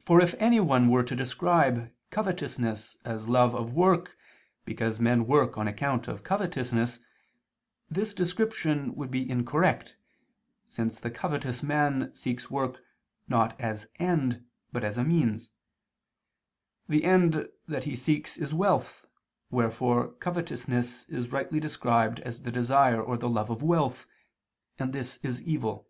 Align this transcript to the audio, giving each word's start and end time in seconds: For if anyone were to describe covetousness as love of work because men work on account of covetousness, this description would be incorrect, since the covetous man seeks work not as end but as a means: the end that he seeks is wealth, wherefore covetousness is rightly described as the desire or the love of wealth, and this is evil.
For 0.00 0.18
if 0.22 0.34
anyone 0.38 0.88
were 0.88 1.02
to 1.02 1.14
describe 1.14 1.92
covetousness 2.10 2.96
as 3.04 3.28
love 3.28 3.54
of 3.54 3.74
work 3.74 4.16
because 4.64 4.98
men 4.98 5.26
work 5.26 5.58
on 5.58 5.68
account 5.68 6.08
of 6.08 6.24
covetousness, 6.24 7.00
this 7.90 8.14
description 8.14 8.94
would 8.94 9.10
be 9.10 9.28
incorrect, 9.28 9.94
since 10.66 10.98
the 10.98 11.10
covetous 11.10 11.62
man 11.62 12.14
seeks 12.14 12.50
work 12.50 12.78
not 13.28 13.54
as 13.60 13.86
end 13.98 14.42
but 14.72 14.82
as 14.82 14.96
a 14.96 15.04
means: 15.04 15.50
the 16.88 17.04
end 17.04 17.46
that 17.68 17.84
he 17.84 17.94
seeks 17.94 18.38
is 18.38 18.54
wealth, 18.54 19.04
wherefore 19.50 20.12
covetousness 20.12 21.04
is 21.10 21.30
rightly 21.30 21.60
described 21.60 22.20
as 22.20 22.40
the 22.40 22.50
desire 22.50 23.02
or 23.02 23.18
the 23.18 23.28
love 23.28 23.50
of 23.50 23.62
wealth, 23.62 24.06
and 24.78 24.94
this 24.94 25.18
is 25.18 25.42
evil. 25.42 25.86